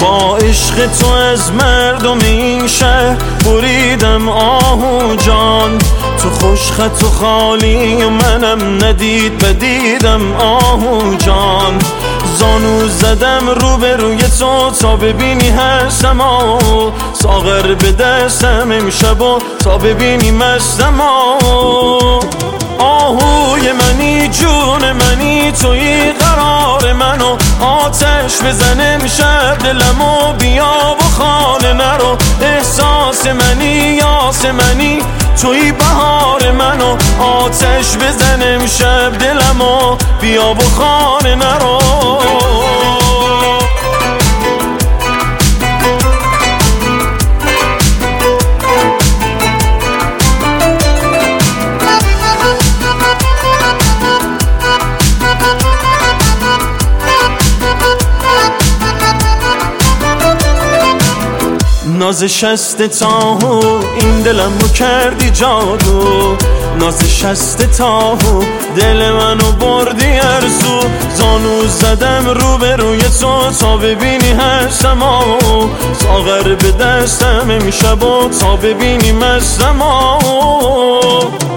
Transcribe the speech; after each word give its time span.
با 0.00 0.36
عشق 0.36 0.86
تو 1.00 1.08
از 1.12 1.52
مردم 1.52 2.18
این 2.24 2.68
شهر 2.68 3.16
بریدم 3.44 4.28
آهو 4.28 5.16
جان. 5.16 5.78
تو 6.22 6.30
خوش 6.30 6.70
خط 6.70 7.02
و 7.02 7.06
خالی 7.06 8.02
و 8.02 8.10
منم 8.10 8.84
ندید 8.84 9.38
بدیدم 9.38 10.36
آهو 10.36 11.14
جان. 11.14 11.78
زانو 12.38 12.88
زدم 12.88 13.48
رو 13.60 13.76
به 13.76 13.96
روی 13.96 14.22
تو 14.38 14.70
تا 14.70 14.96
ببینی 14.96 15.48
هستم 15.48 15.88
سما. 15.88 16.58
ساغر 17.12 17.74
به 17.74 17.92
دستم 17.92 18.72
امشب 18.72 19.20
و 19.20 19.38
تا 19.64 19.78
ببینی 19.78 20.30
مستم 20.30 21.00
توی 25.62 26.12
قرار 26.12 26.92
منو 26.92 27.36
آتش 27.60 28.42
بزن 28.44 28.80
امشب 28.94 29.58
دلمو 29.58 30.32
بیا 30.38 30.96
و 31.00 31.04
خانه 31.18 31.72
نرو. 31.72 32.18
احساس 32.42 33.26
منی 33.26 33.96
یاس 33.96 34.44
منی 34.44 35.02
توی 35.42 35.72
بهار 35.72 36.50
منو 36.50 36.96
آتش 37.20 37.96
بزن 37.96 38.42
امشب 38.42 39.18
دلمو 39.18 39.96
بیا 40.20 40.50
و 40.50 40.58
خانه 40.78 41.34
نرو. 41.34 41.75
ناز 62.06 62.24
شست 62.24 62.82
تاهو 62.82 63.80
این 64.00 64.22
دلم 64.22 64.58
رو 64.60 64.68
کردی 64.68 65.30
جادو. 65.30 66.36
ناز 66.78 67.04
شست 67.04 67.62
تاهو 67.78 68.44
دل 68.76 69.10
منو 69.12 69.52
بردی 69.52 70.06
ارزو. 70.06 70.80
زانو 71.14 71.66
زدم 71.66 72.28
رو 72.28 72.58
به 72.58 72.76
روی 72.76 73.00
تو 73.00 73.50
تا 73.60 73.76
ببینی 73.76 74.30
هستم 74.30 75.02
آهو 75.02 75.68
ساغر 76.02 76.54
به 76.54 76.70
دستم 76.70 77.50
امشب 77.50 78.02
و 78.02 78.28
تا 78.40 78.56
ببینی 78.56 79.12
مستم 79.12 79.82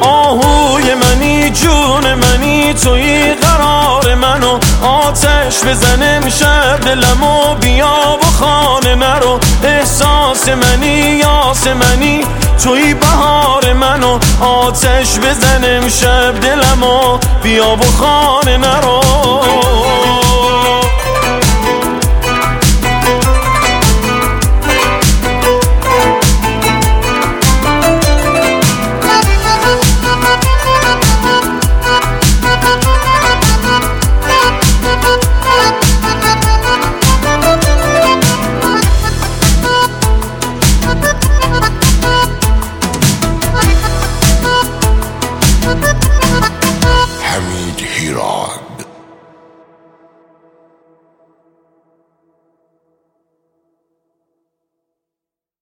آهوی 0.00 0.94
منی 0.94 1.50
جون 1.50 2.14
منی 2.14 2.74
توی 2.74 3.34
قرار 3.34 4.14
منو 4.14 4.58
آتش 4.82 5.64
بزنم 5.64 6.28
شب 6.28 6.80
دلمو 6.80 7.54
احساس 10.48 10.56
منی 10.56 11.22
منی 11.66 12.24
توی 12.64 12.94
بهار 12.94 13.72
منو 13.72 14.18
آتش 14.40 15.18
بزنم 15.18 15.88
شب 15.88 16.40
دلمو. 16.40 17.18
بیا 17.42 17.76
و 17.76 17.82
خانه 17.82 18.56
نرو. 18.56 18.97